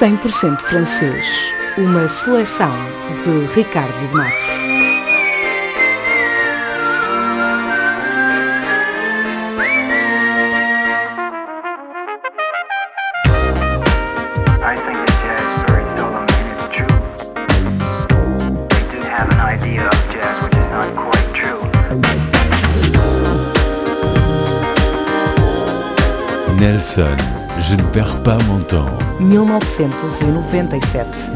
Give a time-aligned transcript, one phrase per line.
[0.00, 1.54] 100% francês.
[1.78, 2.72] Uma seleção
[3.22, 4.54] de Ricardo de Matos.
[26.58, 27.33] Nelson
[27.68, 28.86] Je ne perds pas mon temps.
[29.20, 31.32] 1997.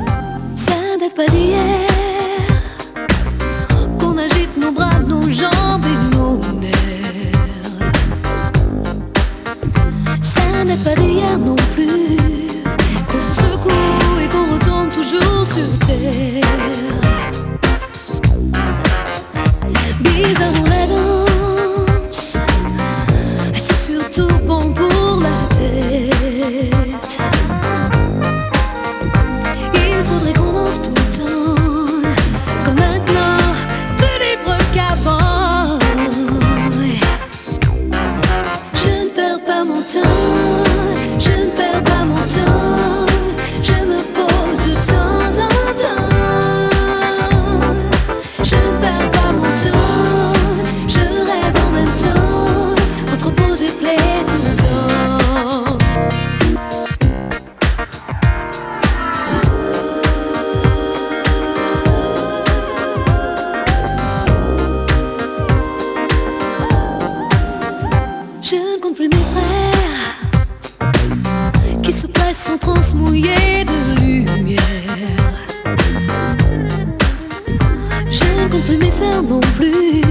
[72.49, 74.63] son transe mouillé de lumière.
[78.11, 80.08] Je ne compris mes heures non plus.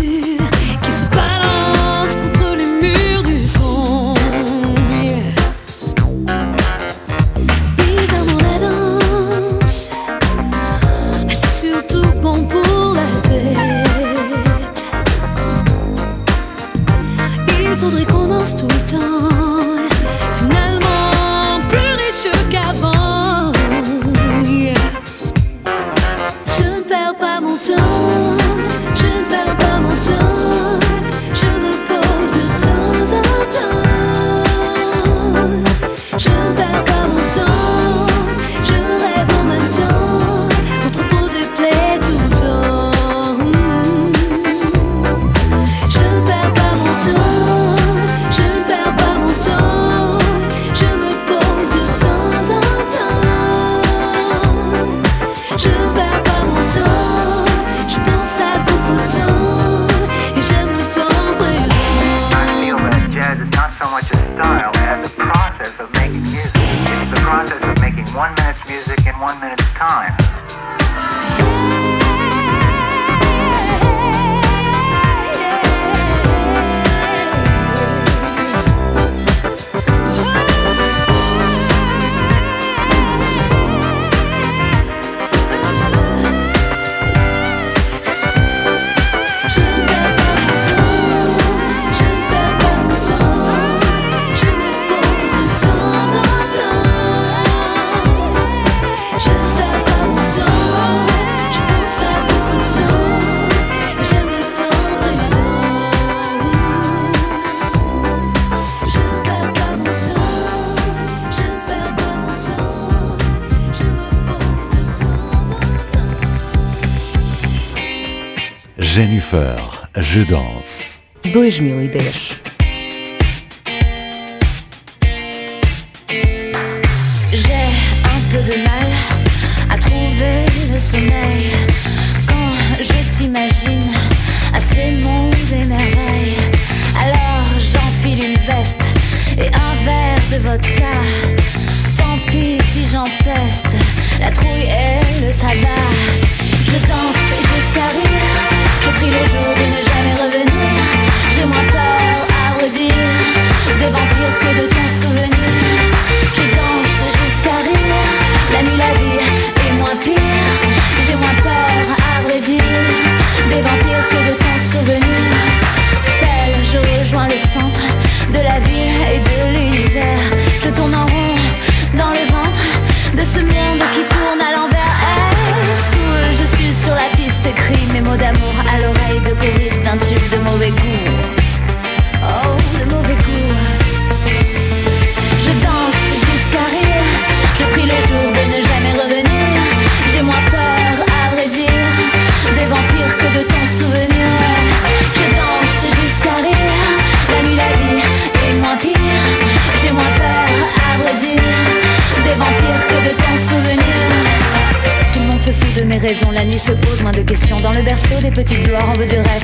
[119.37, 121.03] Schaeffer, Je Danse.
[121.25, 122.36] 2010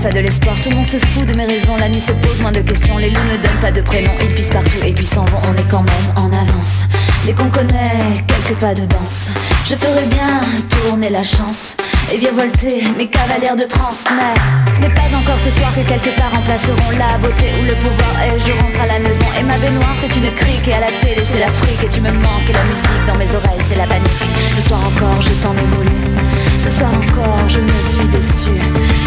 [0.04, 0.60] pas de l'espoir.
[0.62, 2.98] Tout le monde se fout de mes raisons, la nuit se pose moins de questions.
[2.98, 5.56] Les loups ne donnent pas de prénom, ils pissent partout et puis s'en vont, on
[5.56, 6.84] est quand même en avance.
[7.26, 9.30] Dès qu'on connaît quelques pas de danse,
[9.66, 11.78] je ferais bien tourner la chance
[12.12, 13.96] et bien volter mes cavalières de trans.
[14.18, 14.36] Mais
[14.76, 18.14] ce n'est pas encore ce soir que quelque part remplaceront la beauté ou le pouvoir.
[18.28, 20.92] Et je rentre à la maison et ma baignoire c'est une crique et à la
[21.00, 23.88] télé c'est l'Afrique et tu me manques et la musique dans mes oreilles c'est la
[23.88, 24.24] panique.
[24.58, 26.33] Ce soir encore je t'en ai.
[26.64, 28.62] Ce soir encore je me suis déçue.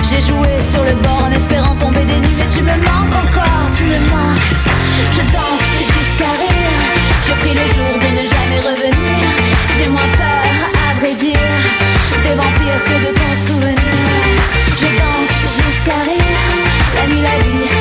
[0.09, 3.71] J'ai joué sur le bord en espérant tomber des nuits mais tu me manques encore,
[3.75, 4.53] tu me manques.
[5.11, 6.77] Je danse jusqu'à rire.
[7.27, 9.25] Je prie le jour de ne jamais revenir.
[9.75, 10.45] J'ai moins peur
[10.91, 11.57] à vrai dire
[12.25, 13.97] des vampires que de ton souvenir.
[14.81, 16.37] Je danse jusqu'à rire,
[16.95, 17.76] la nuit, la vie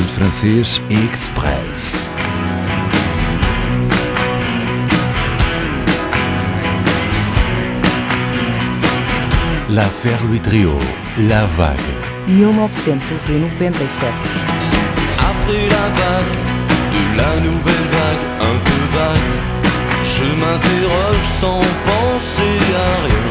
[0.00, 2.10] francês Express.
[9.68, 10.78] L'affaire Louis Trio,
[11.28, 11.76] La Vague.
[12.28, 14.08] 1997.
[15.18, 16.36] Après la vague,
[16.92, 19.30] de la nouvelle vague, un peu vague,
[20.04, 23.26] je m'interroge sans penser à rien.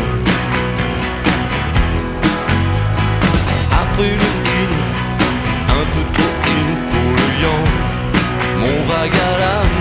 [3.72, 4.42] Après le
[5.72, 6.31] un peu trop
[8.62, 9.81] mon vague à l'âme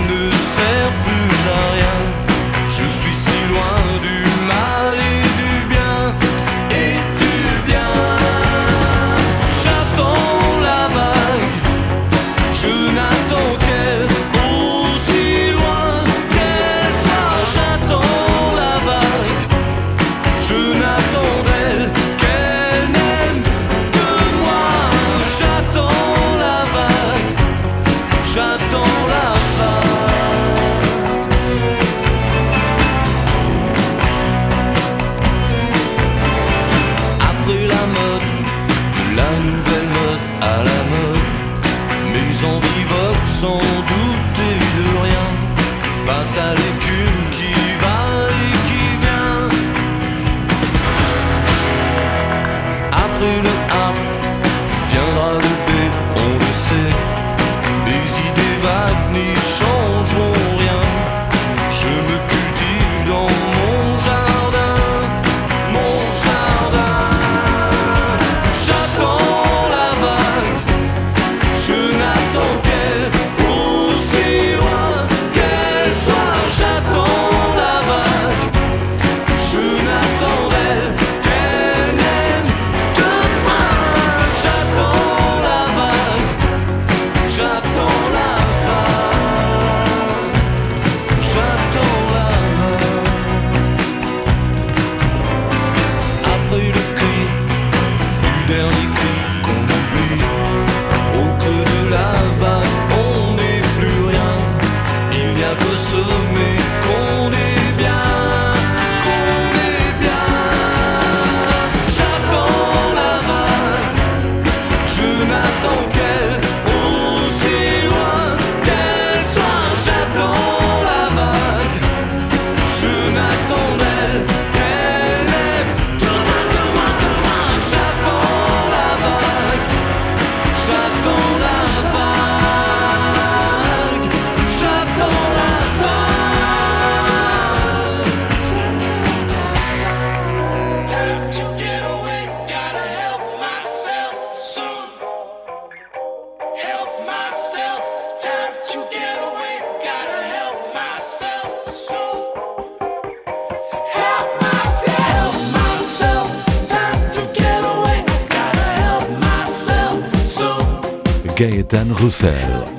[161.41, 162.29] Gaëtan Roussel,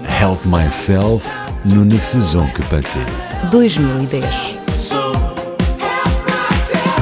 [0.07, 1.29] Help Myself,
[1.65, 3.01] nous ne faisons que passer.
[3.51, 4.23] 2010.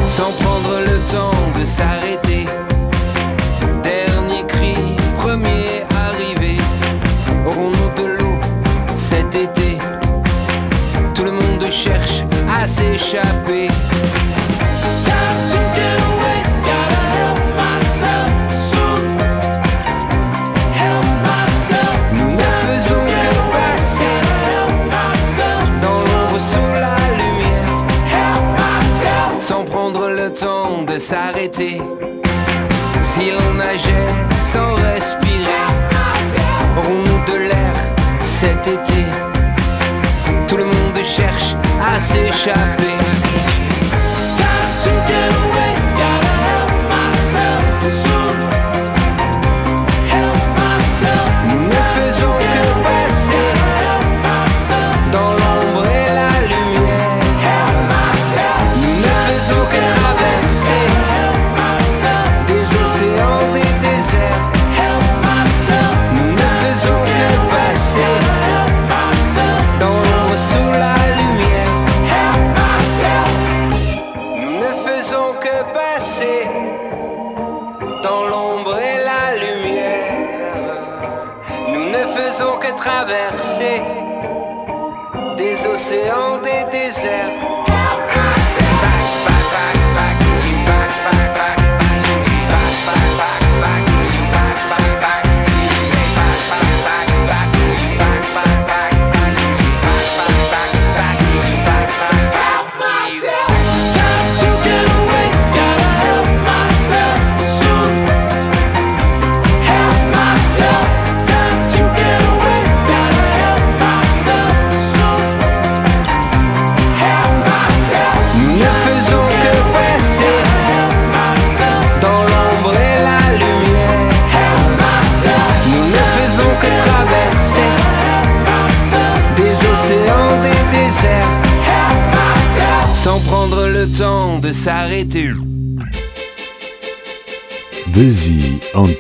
[0.06, 2.46] Sans prendre le temps de s'arrêter.
[3.84, 4.74] Dernier cri,
[5.18, 6.56] premier arrivé.
[7.46, 8.40] Aurons-nous de l'eau
[8.96, 9.76] cet été?
[11.14, 13.68] Tout le monde cherche à s'échapper.
[31.40, 34.08] si l'on nageait
[34.52, 35.64] sans respirer.
[36.76, 37.74] Rond de l'air
[38.20, 39.04] cet été,
[40.46, 43.19] tout le monde cherche à s'échapper.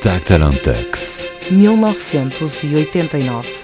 [0.02, 0.38] Contacte
[1.50, 3.59] 1989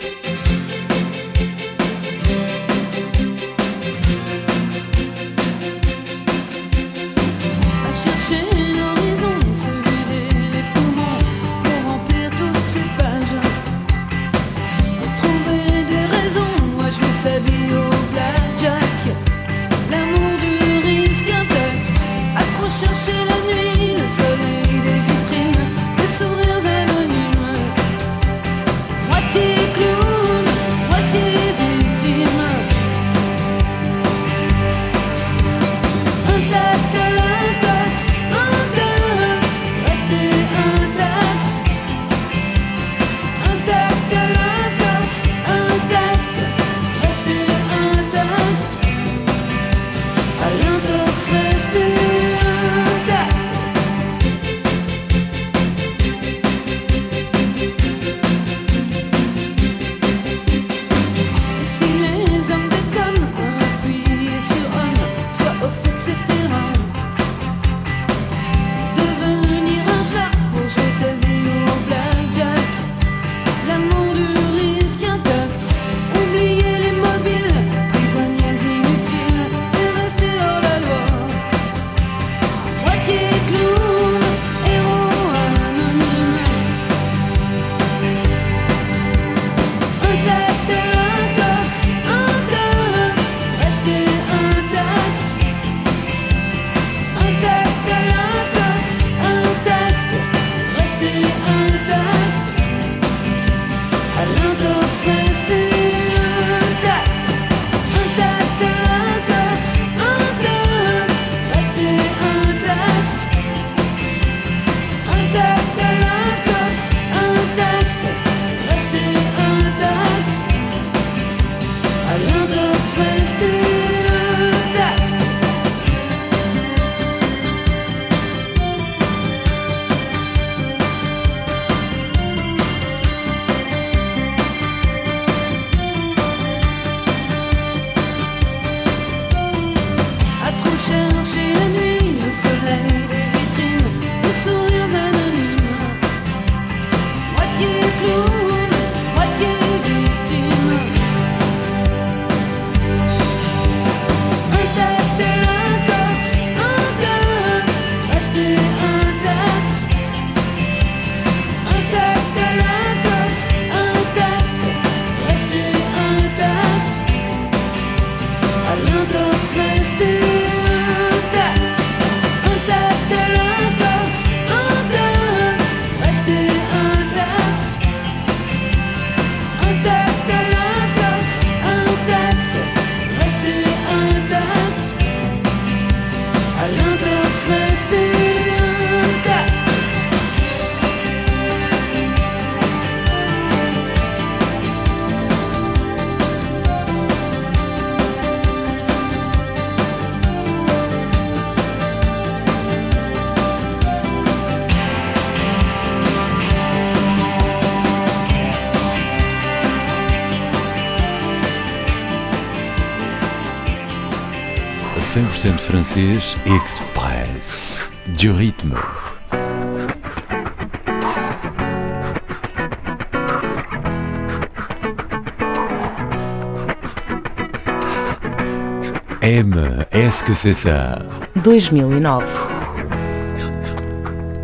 [230.07, 231.01] est-ce que c'est ça?
[231.37, 232.49] 2009.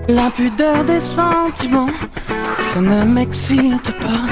[0.08, 1.94] La pudeur des sentiments,
[2.58, 4.26] ça ne m'excite pas.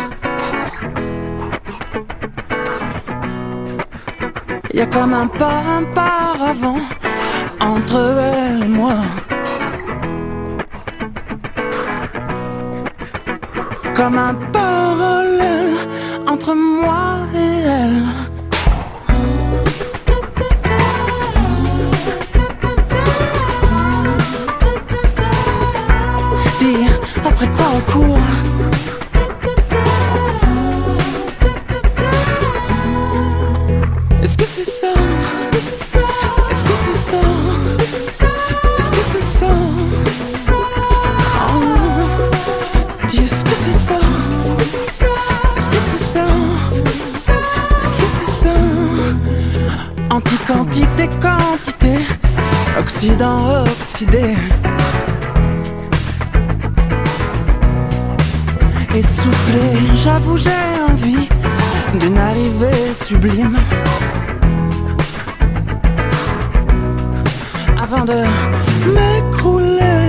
[4.75, 6.81] Y a comme un pas, un paravent
[7.61, 8.01] entre
[8.33, 8.97] elle et moi.
[13.95, 15.77] Comme un parallèle
[16.27, 18.20] entre moi et elle.
[27.43, 28.19] Après quoi on court.
[34.23, 34.89] Est-ce que c'est ça
[35.35, 35.99] Est-ce que c'est ça
[36.51, 37.17] Est-ce que c'est ça
[37.59, 38.27] Est-ce que c'est ça
[38.79, 40.53] Est-ce Est-ce que c'est ça
[41.49, 41.63] Oh,
[43.09, 43.95] Dis, est-ce que c'est ça
[44.39, 45.07] Est-ce que c'est ça
[45.57, 46.25] Est-ce que c'est ça
[46.73, 48.55] Est-ce que c'est ça
[50.11, 52.05] Antiquantique des quantités
[52.79, 54.35] Occident oxydé
[60.03, 60.51] j'avoue j'ai
[60.89, 61.29] envie
[62.01, 63.57] d'une arrivée sublime.
[67.83, 68.19] Avant de
[68.95, 70.00] m'écrouler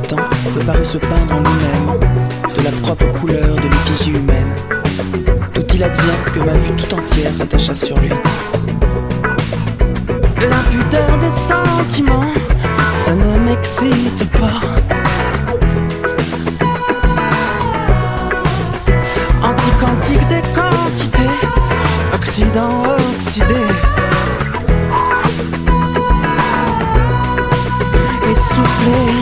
[0.00, 4.54] quelque temps, se peindre en lui-même de la propre couleur de l'effigie humaine.
[5.54, 8.10] Tout il advient que ma vue tout entière s'attacha sur lui.
[10.40, 12.32] L'impudeur des sentiments,
[12.94, 14.60] ça ne m'excite pas.
[19.42, 21.30] Antiquantique des quantités,
[22.14, 23.95] Occident oxydé.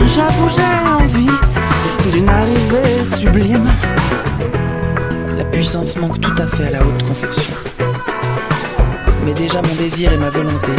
[0.07, 3.67] J'avoue j'ai envie d'une arrivée sublime.
[5.37, 7.53] La puissance manque tout à fait à la haute conception.
[9.25, 10.71] Mais déjà mon désir et ma volonté,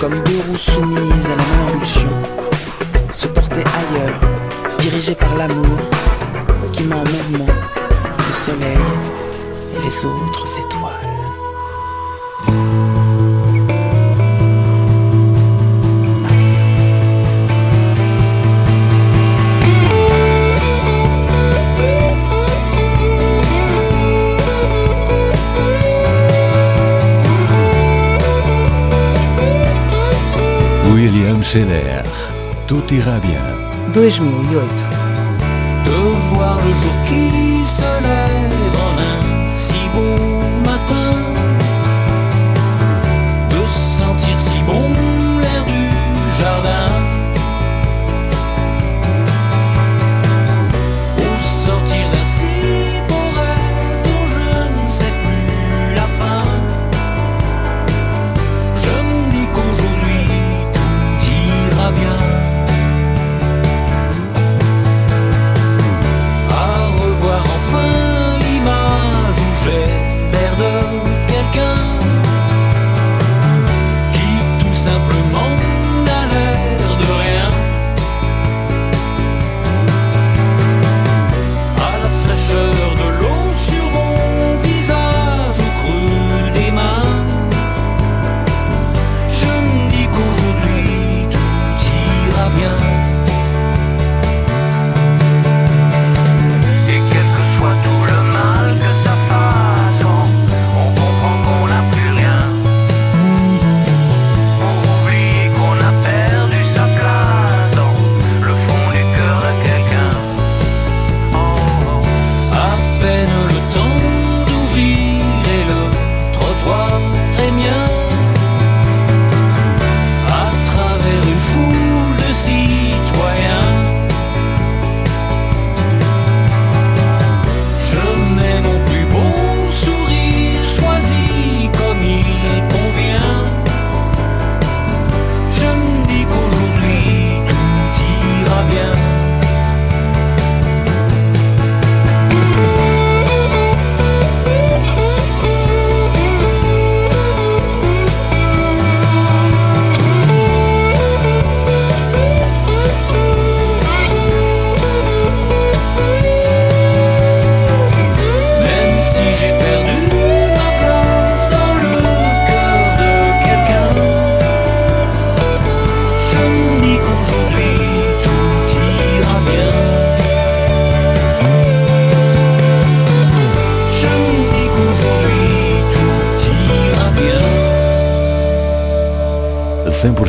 [0.00, 2.10] comme deux roues soumises à la même impulsion,
[3.12, 4.20] se portaient ailleurs,
[4.78, 5.76] dirigés par l'amour
[6.72, 7.46] qui met en mouvement
[8.18, 8.78] le soleil
[9.76, 10.69] et les autres.
[30.92, 32.02] William Scheller,
[32.66, 33.44] tout ira bien.
[33.94, 34.60] 2008.
[35.84, 35.90] De
[36.34, 37.89] voir le jour qui se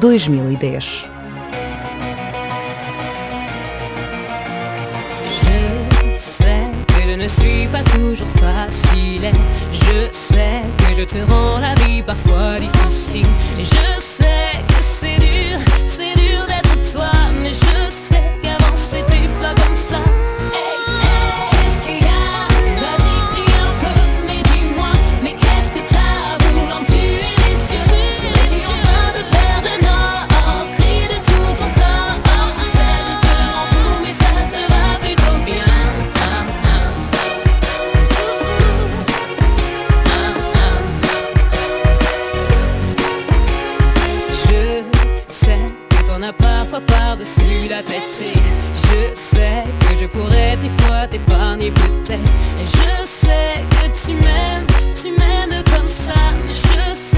[0.00, 1.08] 2010.
[5.42, 6.44] Je sais
[6.86, 9.32] que je ne suis pas toujours facile.
[9.72, 13.26] Je sais que je te rends la vie parfois difficile.
[13.58, 14.05] Je sais
[46.18, 48.38] On a parfois par-dessus la tête Et
[48.74, 52.20] je sais que je pourrais des fois t'épargner peut-être
[52.58, 56.14] Et je sais que tu m'aimes, tu m'aimes comme ça
[56.48, 57.15] je sais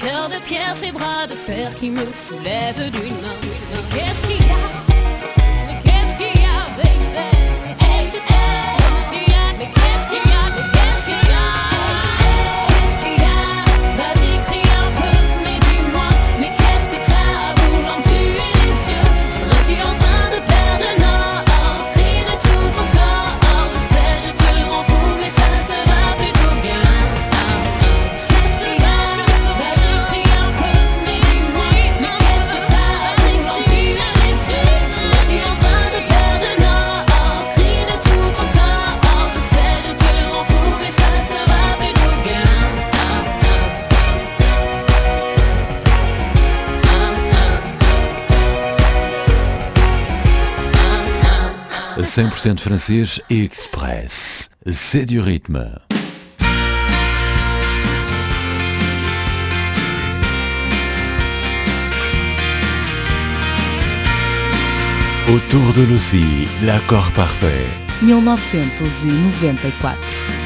[0.00, 3.82] Cœur de pierre, ses bras de fer qui me soulèvent d'une main.
[3.90, 4.87] Qu'est-ce qu'il y a?
[52.02, 54.50] 100% francês e express.
[54.70, 55.68] C'est du rythme.
[65.28, 67.66] Autour de Lucie, l'accord parfait.
[68.02, 70.37] 1994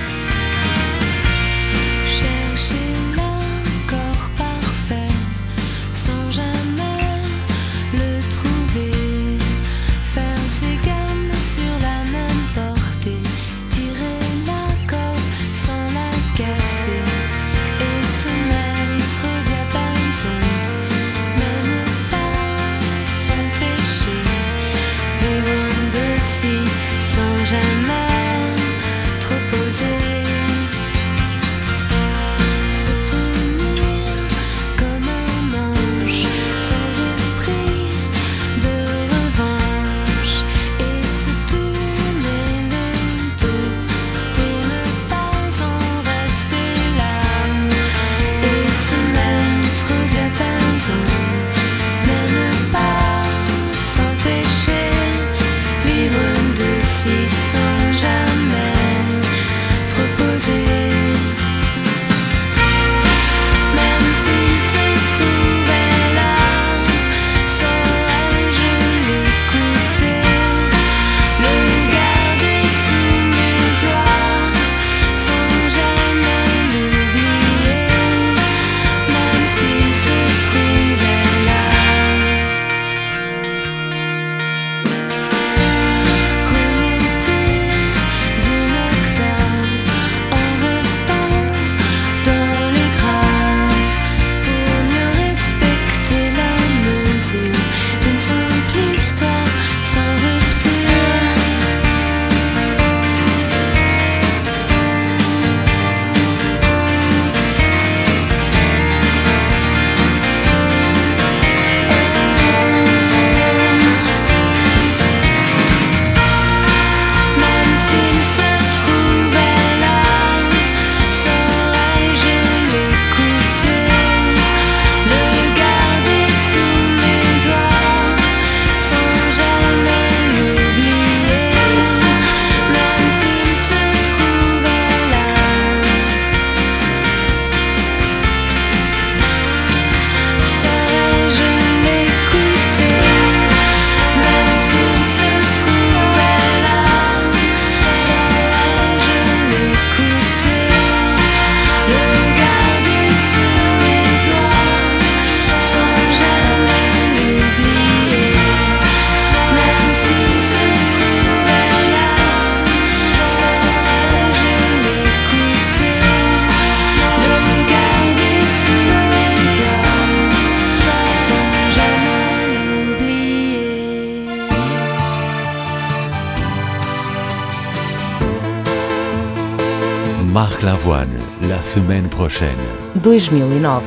[181.77, 182.65] semaine prochaine.
[182.97, 183.83] 2009.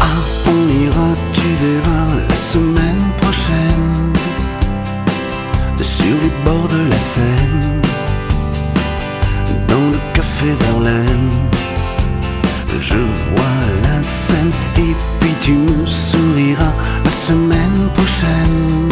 [0.00, 0.04] Ah,
[0.46, 4.12] on ira, tu verras, la semaine prochaine.
[5.78, 7.82] Sur les bords de la Seine,
[9.68, 11.32] dans le café Verlaine,
[12.80, 16.74] je vois la scène et puis tu me souriras
[17.04, 18.88] la semaine prochaine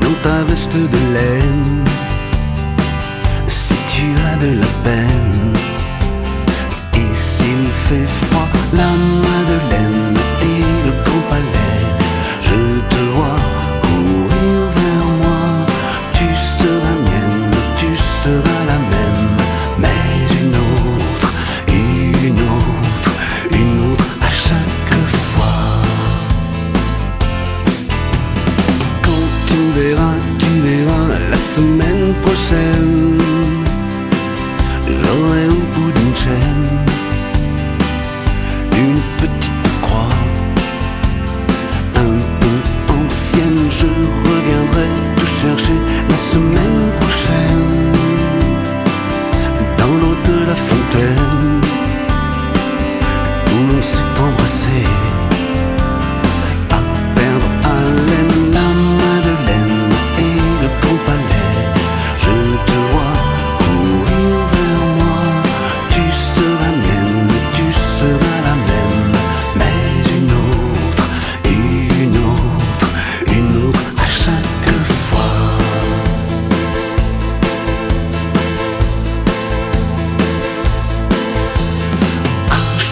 [0.00, 1.93] dans ta veste de laine
[4.36, 5.52] de la peine.
[7.10, 9.73] Ici il fait froid, l'âme a de la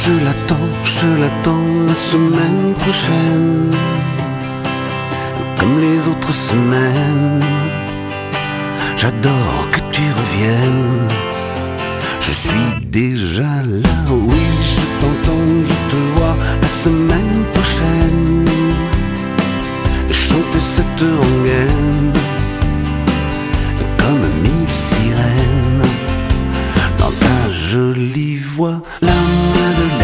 [0.05, 3.71] je l'attends la semaine prochaine.
[5.59, 7.41] Comme les autres semaines,
[8.97, 11.09] j'adore que tu reviennes.
[12.21, 13.53] Je suis déjà
[13.85, 18.47] là, oui, je t'entends, je te vois la semaine prochaine.
[20.11, 22.13] Chanter cette rengaine
[23.99, 25.87] comme mille sirènes
[26.99, 27.42] dans ta
[27.73, 30.02] jolie voix, la Madeleine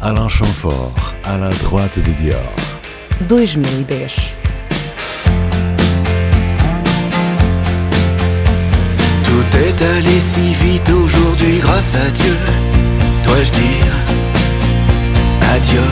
[0.00, 2.38] Alain Chamfort, à la droite de Dior.
[3.22, 4.14] 2010.
[9.24, 12.36] Tout est allé si vite aujourd'hui grâce à Dieu,
[13.24, 13.94] dois-je dire
[15.54, 15.90] adieu.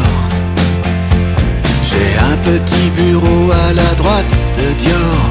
[1.90, 5.30] J'ai un petit bureau à la droite de Dior,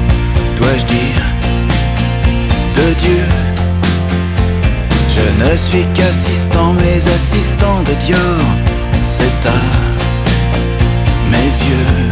[0.58, 1.22] dois-je dire
[2.74, 3.45] de Dieu.
[5.16, 8.40] Je ne suis qu'assistant, mais assistant de Dior,
[9.02, 9.60] c'est à
[11.32, 12.10] mes yeux.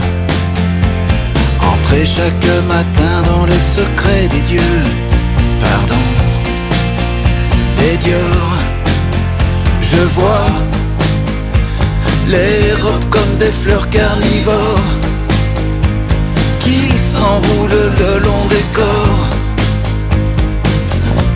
[1.61, 4.83] Entrer chaque matin dans le secret des dieux,
[5.61, 6.05] pardon,
[7.79, 8.51] des Dior.
[9.83, 10.51] Je vois
[12.29, 14.91] les robes comme des fleurs carnivores
[16.61, 19.34] qui s'enroulent le long des corps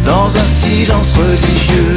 [0.09, 1.95] dans un silence religieux.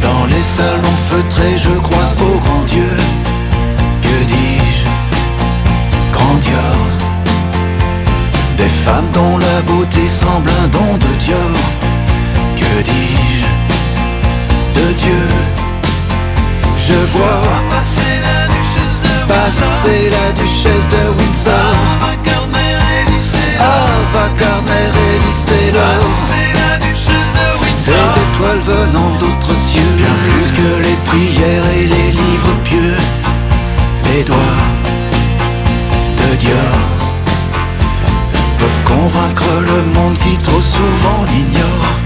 [0.00, 2.92] Dans les salons feutrés, je croise au grand Dieu.
[4.04, 4.84] Que dis-je
[6.16, 6.80] Grand Dior.
[8.56, 11.56] Des femmes dont la beauté semble un don de Dior.
[12.60, 13.46] Que dis-je
[14.78, 15.24] De Dieu.
[16.88, 18.13] Je vois passer
[19.28, 21.74] passer la duchesse de Windsor.
[23.60, 26.04] Ava Gardner et Liz Taylor.
[27.86, 32.96] Des étoiles venant d'autres cieux, bien plus que les prières et les livres pieux.
[34.12, 34.60] Les doigts
[36.18, 36.78] de Dior
[38.58, 42.03] peuvent convaincre le monde qui trop souvent l'ignore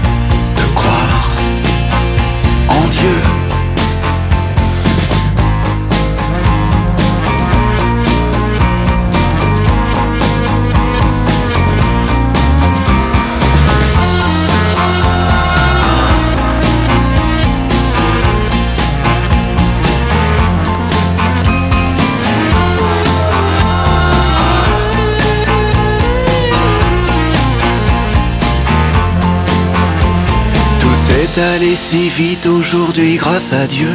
[31.35, 33.91] est allé si vite aujourd'hui grâce à Dieu,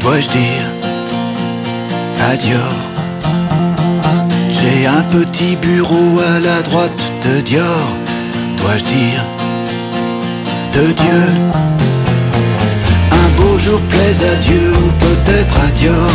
[0.00, 0.66] dois-je dire
[2.30, 2.66] adieu.
[4.50, 7.80] J'ai un petit bureau à la droite de Dior,
[8.58, 9.24] dois-je dire
[10.74, 11.22] de Dieu.
[13.22, 16.10] Un beau jour plaise à Dieu ou peut-être à Dior,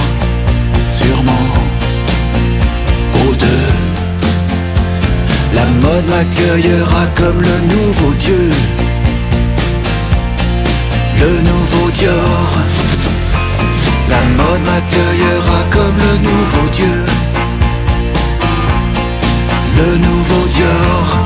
[0.97, 1.47] sûrement
[3.25, 3.67] aux deux.
[5.55, 8.49] La mode m'accueillera comme le nouveau Dieu
[11.21, 12.47] le nouveau Dior.
[14.09, 16.97] La mode m'accueillera comme le nouveau Dieu.
[19.77, 21.20] Le nouveau Dior.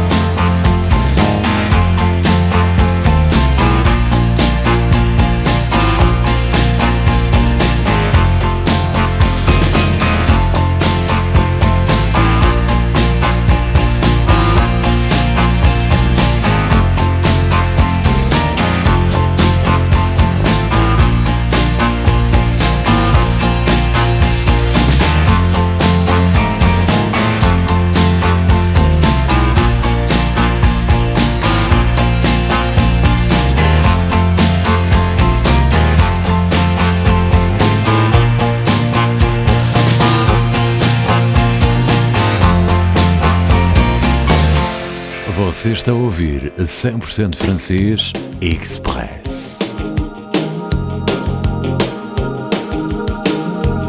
[45.66, 49.57] Você está a ouvir 100% francês Express.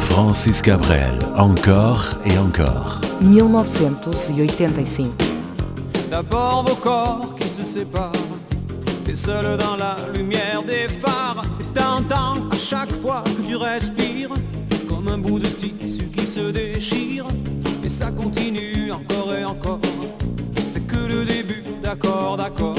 [0.01, 3.03] Francis Cabrel, encore et encore.
[3.20, 5.11] 1985.
[6.11, 8.11] D'abord vos corps qui se séparent,
[9.07, 11.43] et seul dans la lumière des phares,
[11.74, 14.31] t'entends à chaque fois que tu respires,
[14.89, 17.27] comme un bout de tissu qui se déchire,
[17.85, 19.81] et ça continue encore et encore.
[20.72, 22.74] C'est que le début, d'accord, d'accord.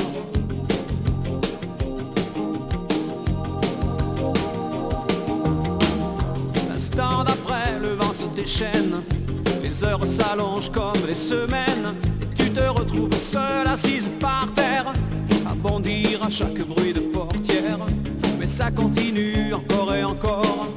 [6.69, 9.01] L'instant d'après, le vent se déchaîne,
[9.63, 11.95] les heures s'allongent comme les semaines,
[12.35, 14.91] tu te retrouves seul assise par terre,
[15.49, 17.79] à bondir à chaque bruit de portière.
[18.37, 20.67] Mais ça continue encore et encore,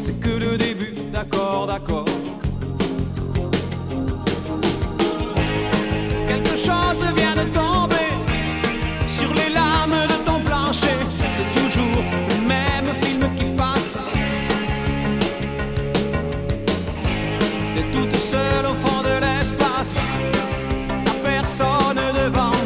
[0.00, 2.06] c'est que le début, d'accord, d'accord.
[6.68, 8.10] Chose vient de tomber
[9.08, 10.98] sur les lames de ton plancher.
[11.36, 12.02] C'est toujours
[12.32, 13.96] le même film qui passe.
[17.74, 19.94] T'es toute seule au fond de l'espace.
[21.04, 22.56] T'as personne devant.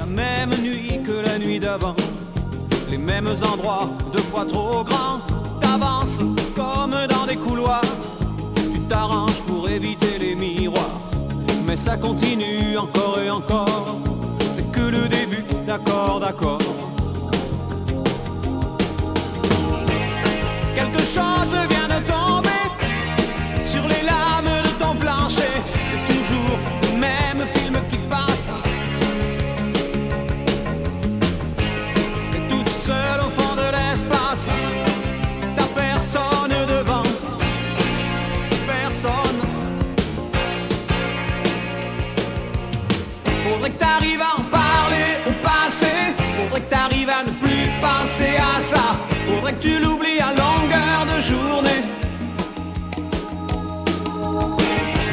[0.00, 1.96] La même nuit que la nuit d'avant.
[2.90, 5.27] Les mêmes endroits, deux fois trop grands.
[5.70, 6.20] T'avances
[6.56, 7.82] comme dans des couloirs.
[8.72, 10.98] Tu t'arranges pour éviter les miroirs.
[11.66, 13.98] Mais ça continue encore et encore.
[14.54, 16.58] C'est que le début, d'accord, d'accord.
[20.74, 22.17] Quelque chose vient de tomber
[48.08, 48.96] penser à ça.
[49.26, 51.82] Faudrait que tu l'oublies à longueur de journée.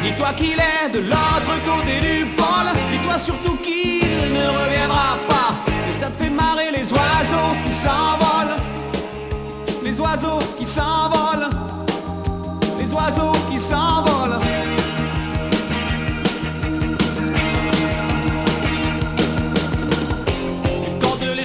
[0.04, 2.70] Dis-toi qu'il est de l'autre côté du pôle.
[2.92, 5.52] Dis-toi surtout qu'il ne reviendra pas.
[5.90, 8.56] Et ça te fait marrer les oiseaux qui s'envolent.
[9.84, 11.50] Les oiseaux qui s'envolent.
[12.80, 14.45] Les oiseaux qui s'envolent.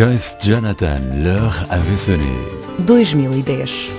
[0.00, 2.24] Joyce Jonathan, l'heure avait sonné.
[2.86, 3.90] 2010.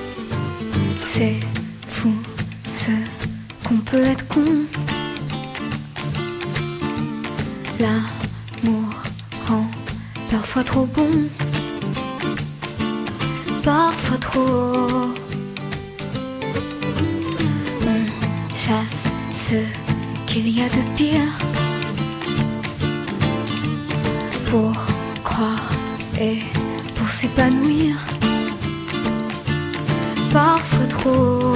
[1.06, 1.40] C'est
[1.88, 2.12] fou
[2.74, 2.90] ce
[3.64, 4.42] qu'on peut être con.
[7.80, 8.90] L'amour
[9.48, 9.68] rend
[10.32, 11.08] parfois trop bon,
[13.64, 14.88] parfois trop.
[17.86, 19.58] On chasse ce
[20.26, 21.32] qu'il y a de pire
[24.50, 24.91] pour
[26.96, 27.96] pour s'épanouir
[30.32, 31.54] Parfois trop.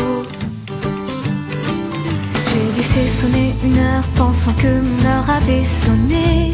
[2.48, 6.54] J'ai laissé sonner une heure pensant que mon heure avait sonné.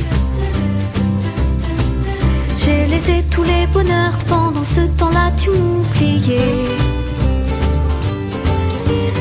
[2.59, 6.65] J'ai laissé tous les bonheurs pendant ce temps-là, tu m'oubliais.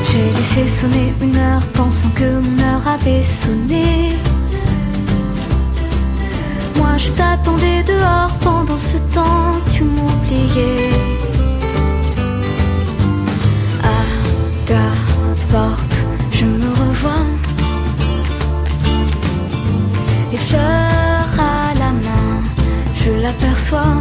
[0.09, 4.17] J'ai laissé sonner une heure pensant que mon heure avait sonné.
[6.77, 10.89] Moi je t'attendais dehors pendant ce temps, tu m'oubliais.
[13.83, 14.01] À
[14.65, 14.85] ta
[15.51, 15.95] porte,
[16.31, 17.25] je me revois.
[20.31, 22.33] Les fleurs à la main,
[22.95, 23.95] je l'aperçois.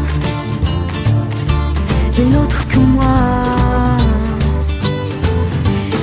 [2.18, 3.16] Une autre que moi.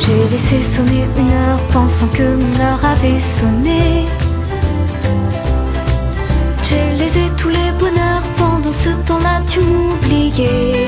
[0.02, 4.06] J'ai laissé sonner une heure pensant que mon heure avait sonné.
[8.68, 10.88] Pendant ce temps-là, tu m'oubliais.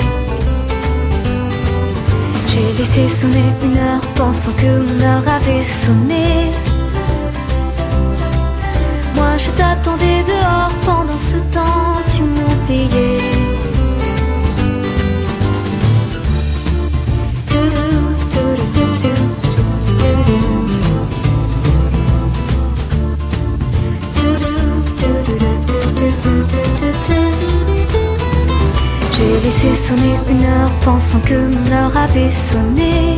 [2.48, 6.52] J'ai laissé sonner une heure pensant que mon heure avait sonné.
[9.16, 13.39] Moi je t'attendais dehors pendant ce temps, tu m'oubliais.
[29.50, 33.18] Laissé sonner une heure pensant que mon heure avait sonné.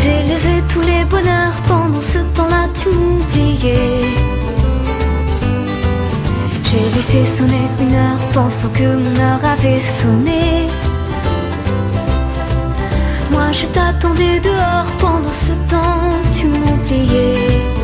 [0.00, 4.04] J'ai laissé tous les bonheurs pendant ce temps-là, tu m'oubliais.
[6.68, 10.68] J'ai laissé sonner une heure pensant que mon heure avait sonné.
[13.32, 16.04] Moi je t'attendais dehors pendant ce temps,
[16.36, 17.75] tu m'oubliais.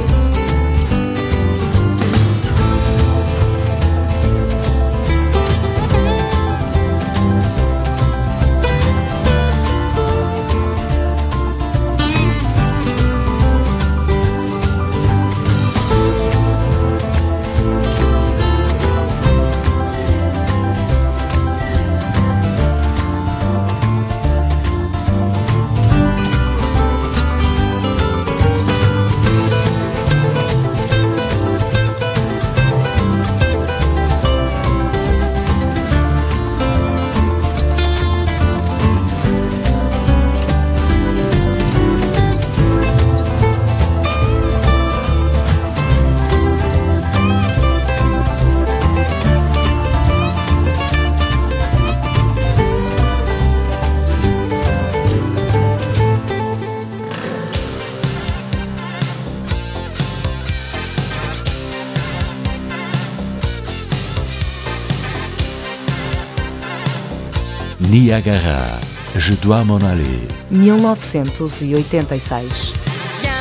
[68.13, 68.79] Niagara,
[69.17, 70.21] Je dois m'en aller.
[70.51, 72.75] 1986.
[73.23, 73.33] Viens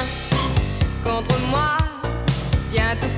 [1.03, 1.77] contre moi,
[2.71, 3.11] viens tout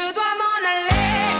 [0.00, 1.37] I dois m'en aller.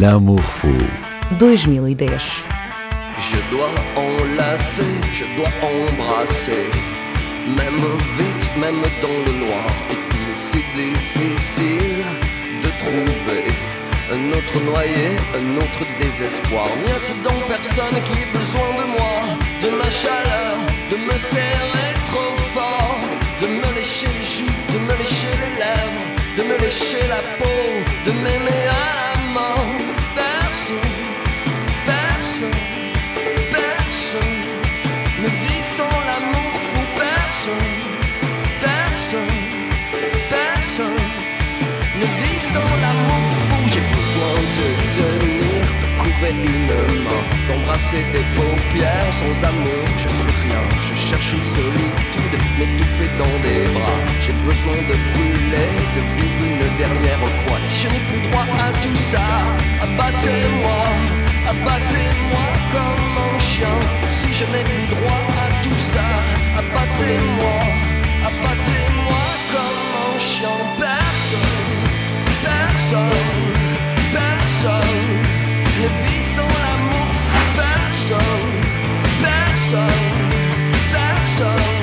[0.00, 0.76] L'amour fou.
[1.38, 2.06] 2010.
[3.18, 6.66] Je dois enlacer, je dois embrasser,
[7.60, 7.84] même
[8.18, 9.68] vite, même dans le noir.
[9.90, 12.04] Est-il si difficile
[12.64, 13.46] de trouver
[14.14, 15.08] un autre noyé,
[15.40, 19.16] un autre désespoir N'y a-t-il donc personne qui ait besoin de moi,
[19.62, 20.56] de ma chaleur,
[20.92, 23.00] de me serrer trop fort,
[23.42, 26.06] de me lécher les joues, de me lécher les lèvres,
[26.38, 27.60] de me lécher la peau,
[28.06, 29.07] de m'aimer à
[29.38, 30.94] Personne,
[31.86, 32.62] personne,
[33.52, 34.38] personne
[35.22, 37.72] ne vit sans l'amour fou, personne,
[38.60, 39.38] personne,
[40.28, 41.04] personne
[42.00, 43.60] ne vit sans l'amour fou.
[43.72, 44.66] J'ai besoin de
[44.98, 49.86] tenir, de couvrir une main, d'embrasser des paupières sans amour.
[49.96, 54.00] Je suis rien, je cherche une solitude, m'étouffer dans des bras.
[54.20, 56.47] J'ai besoin de brûler, de vivre
[56.78, 57.58] dernière fois.
[57.60, 59.26] Si je n'ai plus droit à tout ça,
[59.82, 60.82] abattez-moi,
[61.52, 63.78] abattez-moi comme un chien.
[64.18, 66.08] Si je n'ai plus droit à tout ça,
[66.60, 67.58] abattez-moi,
[68.30, 70.58] abattez-moi comme un chien.
[70.78, 71.74] Personne,
[72.48, 73.42] personne,
[74.20, 75.06] personne
[75.80, 77.10] ne vit sans l'amour.
[77.62, 78.54] Personne,
[79.20, 80.10] personne,
[80.92, 81.77] personne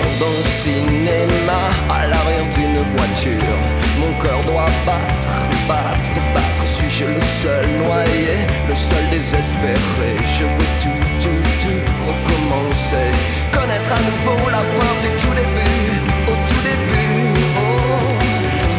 [0.00, 3.58] fond d'un cinéma, à l'arrière d'une voiture,
[3.98, 5.34] mon cœur doit battre,
[5.68, 6.64] battre, battre.
[6.76, 8.34] Suis-je le seul noyé,
[8.68, 10.10] le seul désespéré?
[10.36, 13.08] Je veux tout, tout, tout recommencer.
[13.52, 15.92] Connaître à nouveau la peur du tout début,
[16.28, 17.24] au tout début.
[17.58, 18.16] Oh,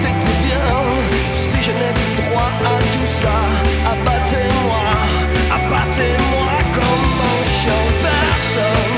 [0.01, 0.69] c'est tout bien
[1.33, 3.37] si je n'ai plus droit à tout ça.
[3.93, 4.85] Abattez-moi,
[5.57, 7.83] abattez-moi comme un chien.
[8.07, 8.90] Personne,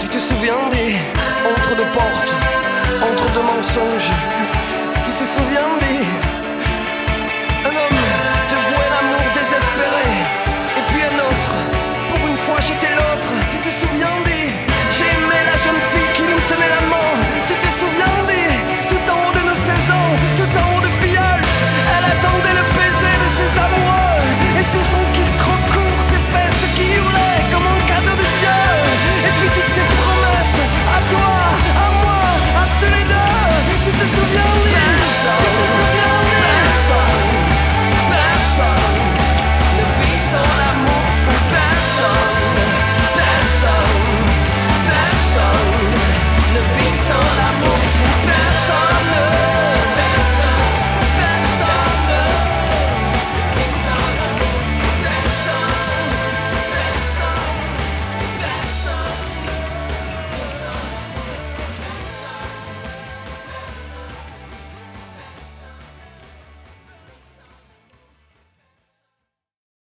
[0.00, 0.96] Tu te souviens des
[1.48, 2.34] entre deux portes,
[3.00, 4.10] entre deux mensonges.